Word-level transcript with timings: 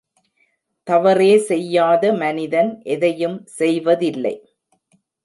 தவறே 0.87 1.37
செய்யாத 1.39 2.13
மனிதன் 2.13 2.81
எதையும் 2.85 3.37
செய்வதில்லை. 3.59 4.35